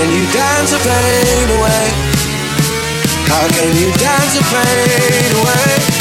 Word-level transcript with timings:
can 0.00 0.10
you 0.12 0.32
dance 0.32 0.70
the 0.70 0.78
pain 0.78 1.50
away? 1.58 1.84
How 3.28 3.46
can 3.48 3.76
you 3.76 3.92
dance 3.98 4.34
the 4.34 4.42
pain 4.50 5.36
away? 5.36 5.99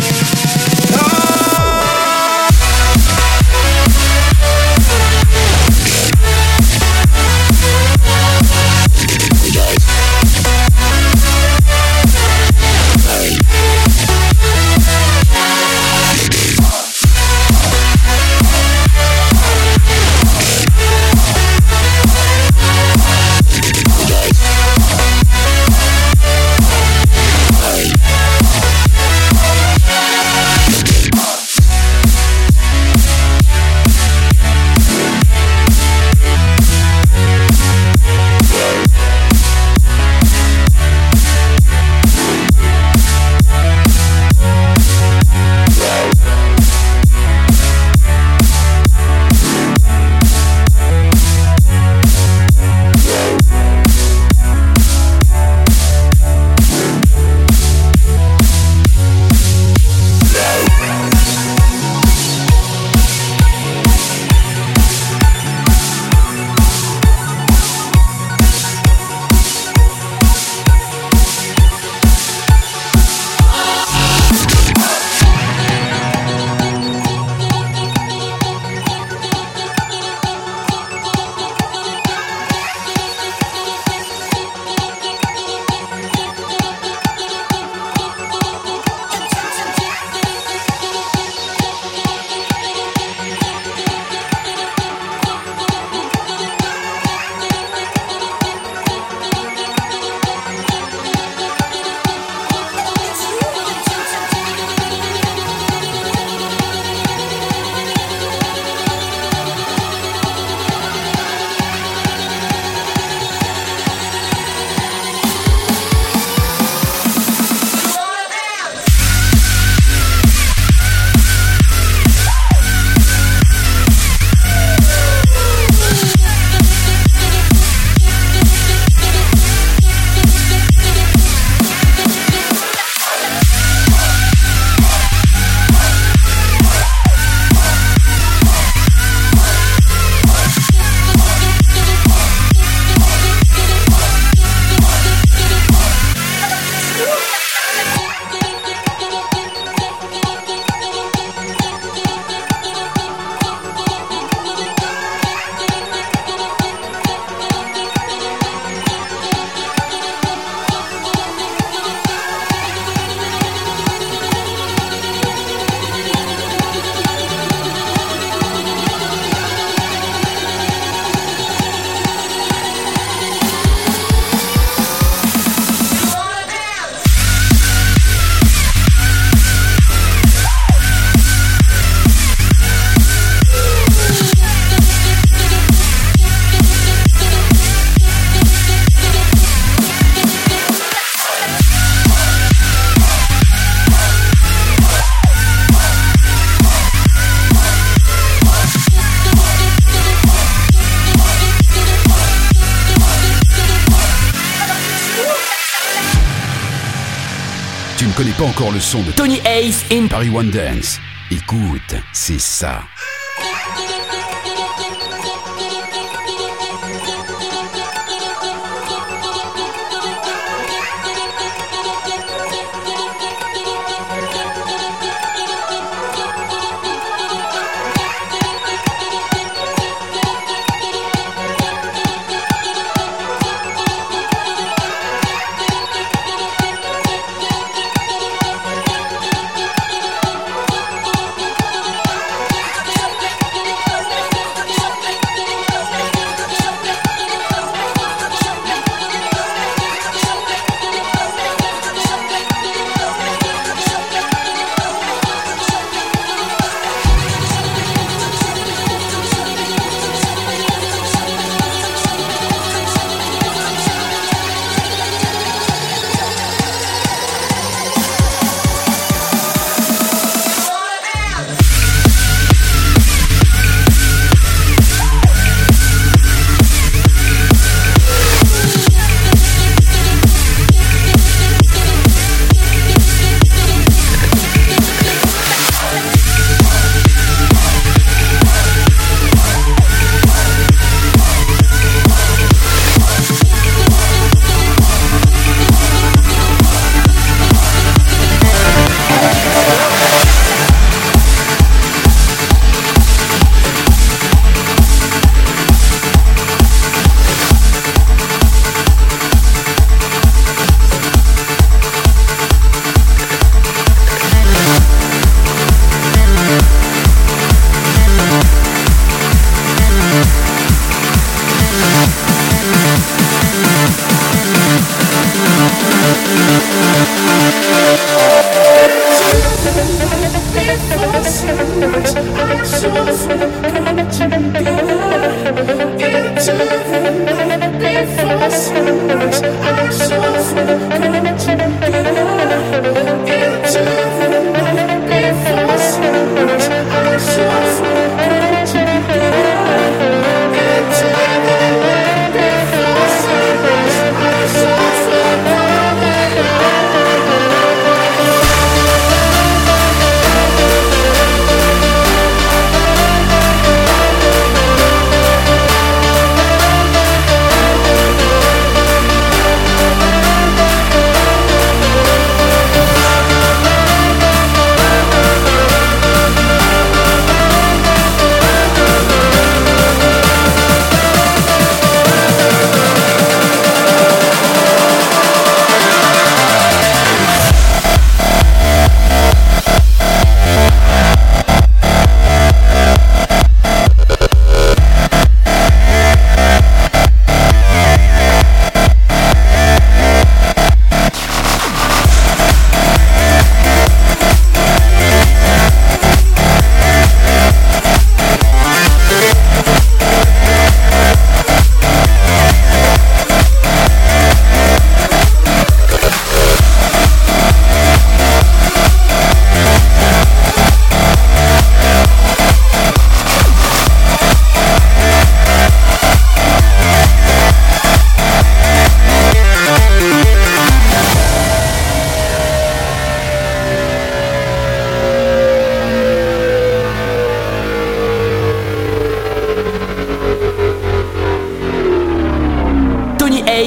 son 208.79 209.03
de 209.03 209.11
Tony 209.11 209.41
Ace 209.45 209.85
in 209.91 210.07
Paris 210.07 210.29
One 210.29 210.51
Dance. 210.51 210.99
Écoute, 211.31 211.95
c'est 212.13 212.39
ça. 212.39 212.81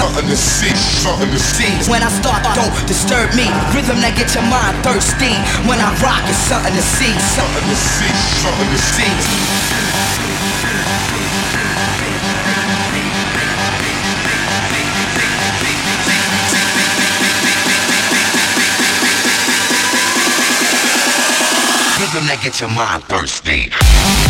Something 0.00 0.30
to 0.30 0.36
see, 0.36 0.74
something 1.04 1.28
to 1.28 1.38
see. 1.38 1.90
When 1.90 2.02
I 2.02 2.08
start, 2.08 2.42
don't 2.56 2.72
disturb 2.88 3.36
me. 3.36 3.44
Rhythm 3.76 4.00
that 4.00 4.16
get 4.16 4.32
your 4.32 4.48
mind 4.48 4.80
thirsty. 4.80 5.36
When 5.68 5.76
I 5.76 5.92
rock, 6.00 6.24
it's 6.24 6.40
something 6.48 6.72
to 6.72 6.80
see. 6.80 7.12
Something 7.36 7.68
to 7.68 7.76
see, 7.76 8.08
something 8.40 8.70
to 8.72 8.80
see. 8.80 9.04
Rhythm 22.00 22.24
that 22.24 22.40
get 22.42 22.58
your 22.58 22.70
mind 22.70 23.04
thirsty. 23.04 24.29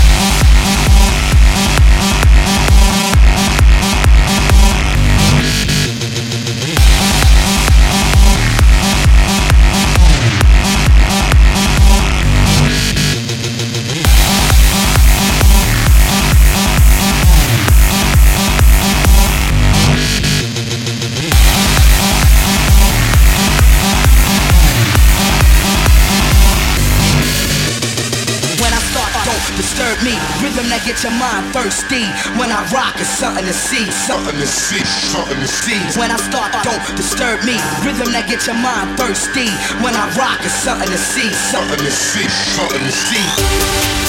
Rhythm 30.60 30.76
that 30.76 30.84
get 30.84 31.00
your 31.02 31.16
mind 31.16 31.56
thirsty. 31.56 32.04
When 32.36 32.52
I 32.52 32.60
rock, 32.68 32.92
it's 33.00 33.08
something 33.08 33.46
to 33.48 33.52
see. 33.54 33.88
Something 34.04 34.36
to 34.36 34.46
see, 34.46 34.84
something 35.08 35.40
to 35.40 35.48
see. 35.48 35.80
When 35.98 36.10
I 36.10 36.20
start, 36.20 36.52
don't 36.52 36.84
disturb 37.00 37.40
me. 37.48 37.56
Rhythm 37.80 38.12
that 38.12 38.28
get 38.28 38.44
your 38.44 38.60
mind 38.60 38.92
thirsty. 39.00 39.48
When 39.80 39.96
I 39.96 40.04
rock, 40.20 40.44
it's 40.44 40.52
something 40.52 40.90
to 40.92 41.00
see. 41.00 41.32
Something 41.48 41.80
to 41.80 41.90
see, 41.90 42.28
something 42.52 42.84
to 42.84 42.92
see. 42.92 43.99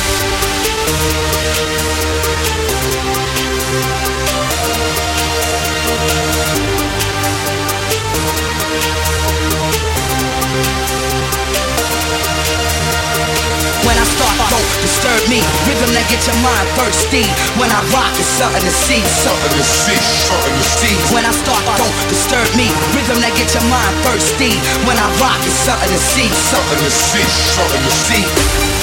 Get 16.21 16.35
your 16.35 16.43
mind 16.43 16.67
thirsty. 16.77 17.23
When 17.57 17.69
I 17.71 17.81
rock, 17.89 18.13
it's 18.19 18.29
something 18.37 18.61
to 18.61 18.69
see. 18.69 19.01
Something 19.01 19.57
to 19.57 19.63
see, 19.63 19.97
something 19.97 20.53
to 20.53 20.63
see. 20.63 20.93
When 21.13 21.25
I 21.25 21.31
start, 21.31 21.65
don't 21.77 22.09
disturb 22.09 22.45
me. 22.55 22.69
Rhythm 22.93 23.17
that 23.25 23.33
get 23.33 23.49
your 23.57 23.65
mind 23.65 23.95
thirsty. 24.05 24.53
When 24.85 24.97
I 24.97 25.07
rock, 25.17 25.41
it's 25.41 25.57
something 25.65 25.89
to 25.89 25.97
see. 25.97 26.29
Something 26.29 26.77
to 26.77 26.91
see, 26.91 27.25
something 27.57 27.81
to 27.81 27.93
see. 28.05 28.80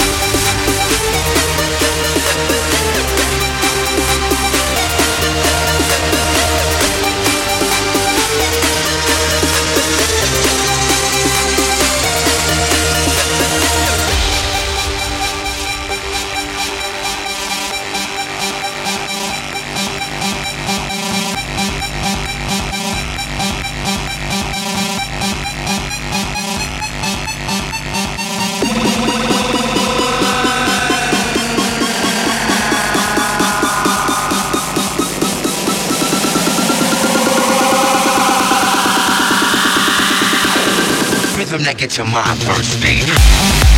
to 41.99 42.05
my 42.05 42.23
first 42.45 42.81
date. 42.81 43.78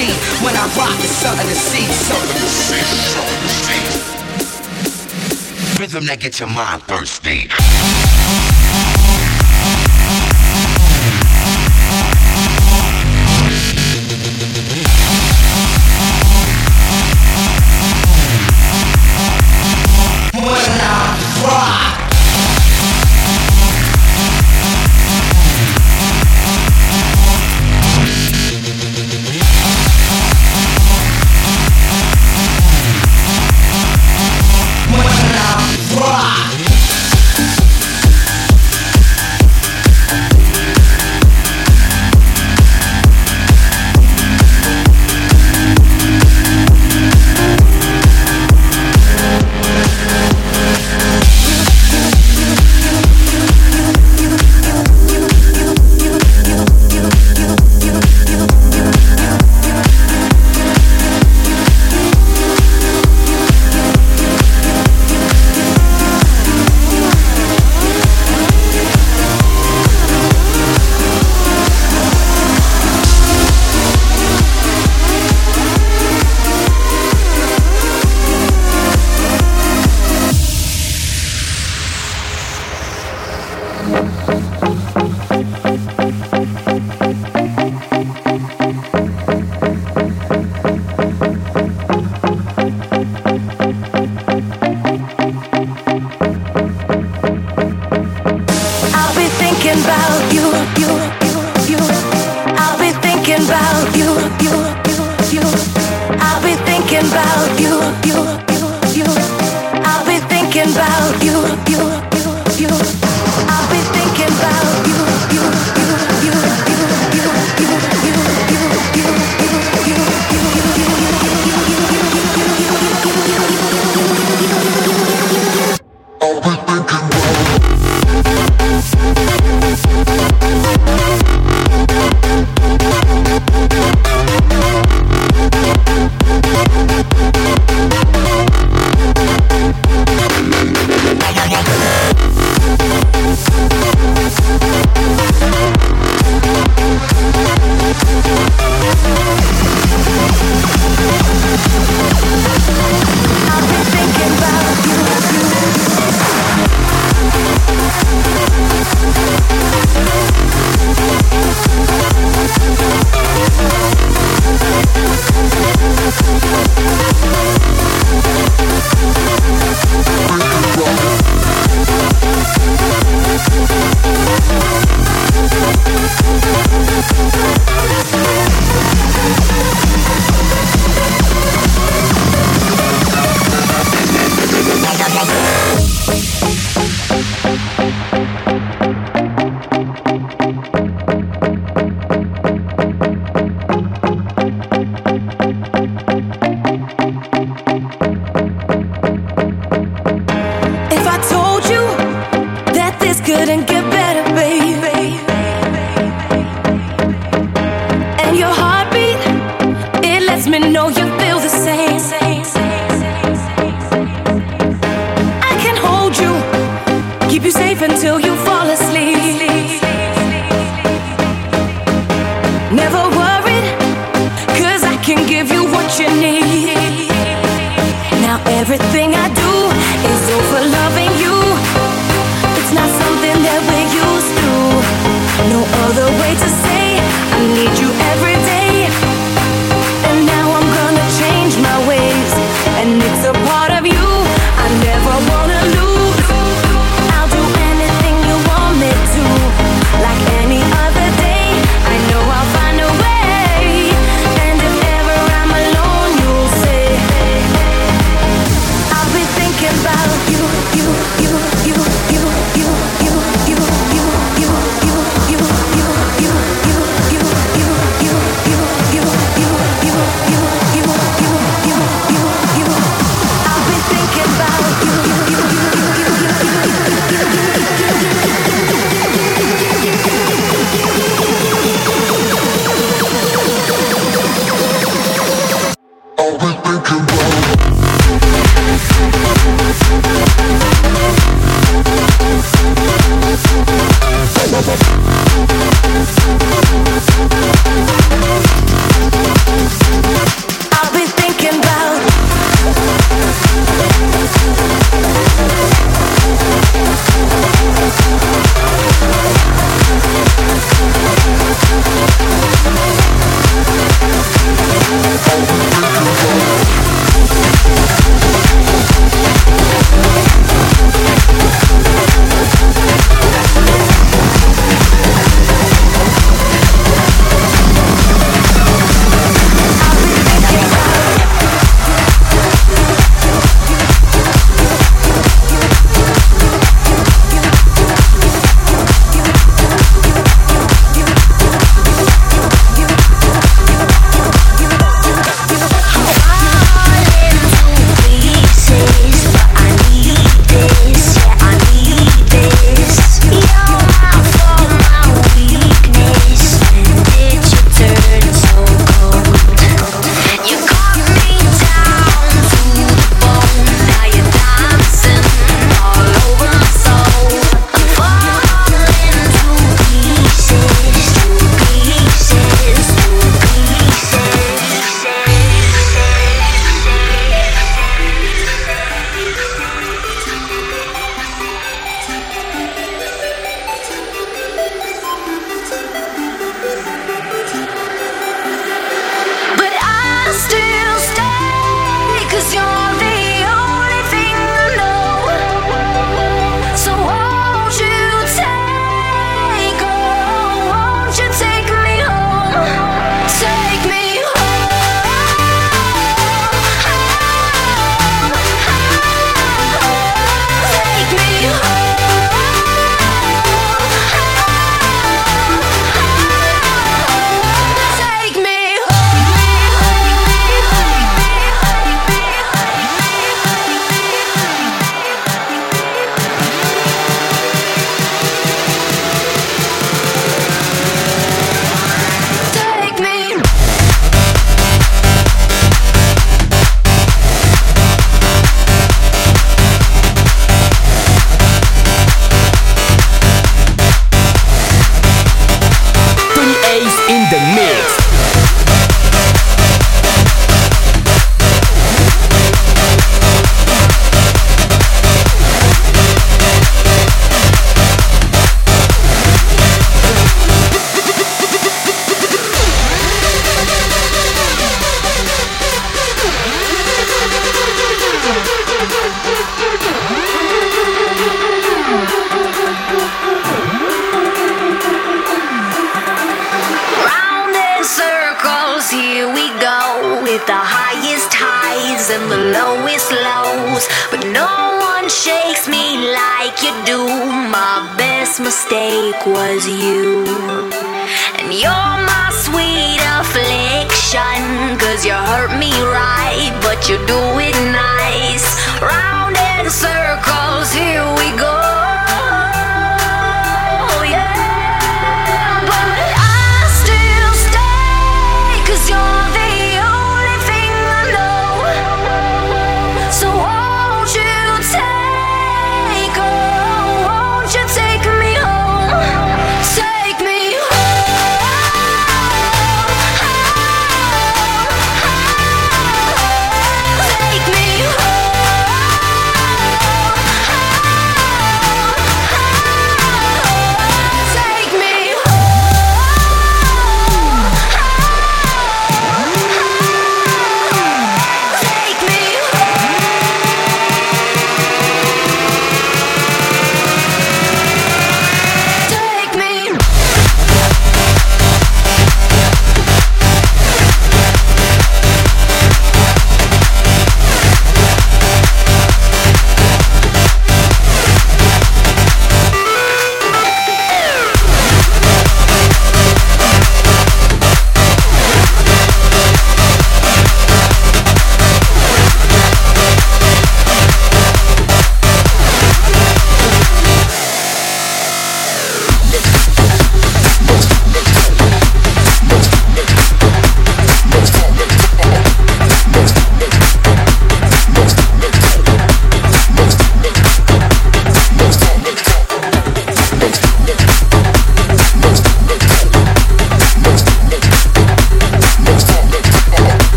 Thirsty. 0.00 0.44
When 0.44 0.56
I 0.56 0.66
rock, 0.76 0.98
it's 1.00 1.10
something 1.10 1.46
to 1.46 1.54
see. 1.54 1.86
Something 1.86 2.36
to 2.36 2.48
see, 2.48 2.80
something 3.12 3.42
to 3.42 3.48
see. 3.48 3.80
Rhythm 5.80 6.06
that 6.06 6.20
gets 6.20 6.40
your 6.40 6.48
mind 6.48 6.82
thirsty. 6.82 7.48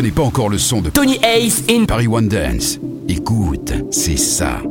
Connais 0.00 0.12
pas 0.12 0.22
encore 0.22 0.48
le 0.48 0.56
son 0.56 0.80
de 0.80 0.88
Tony 0.88 1.18
Ace 1.22 1.62
in 1.68 1.84
Paris 1.84 2.08
One 2.08 2.26
Dance. 2.26 2.78
Écoute, 3.06 3.70
c'est 3.90 4.16
ça. 4.16 4.62